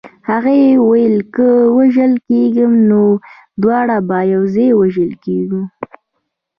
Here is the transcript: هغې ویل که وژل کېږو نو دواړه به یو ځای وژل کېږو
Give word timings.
هغې 0.29 0.59
ویل 0.89 1.17
که 1.35 1.49
وژل 1.77 2.13
کېږو 2.27 2.67
نو 2.89 3.03
دواړه 3.61 3.97
به 4.07 4.17
یو 4.33 4.43
ځای 4.55 4.69
وژل 4.81 5.11
کېږو 5.23 5.61